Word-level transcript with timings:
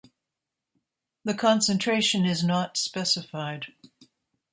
The 1.25 1.35
concentration 1.35 2.25
is 2.25 2.43
not 2.43 2.75
specified. 2.75 3.67